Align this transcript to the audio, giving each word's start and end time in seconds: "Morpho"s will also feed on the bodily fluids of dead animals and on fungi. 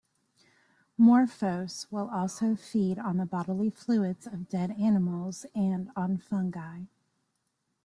"Morpho"s 0.97 1.85
will 1.91 2.09
also 2.09 2.55
feed 2.55 2.97
on 2.97 3.17
the 3.17 3.25
bodily 3.27 3.69
fluids 3.69 4.25
of 4.25 4.49
dead 4.49 4.71
animals 4.71 5.45
and 5.53 5.91
on 5.95 6.17
fungi. 6.17 6.85